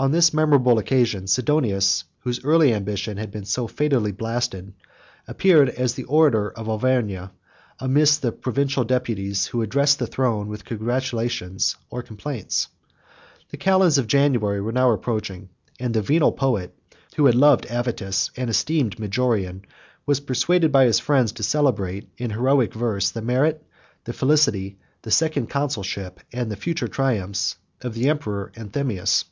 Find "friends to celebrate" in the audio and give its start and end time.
21.00-22.08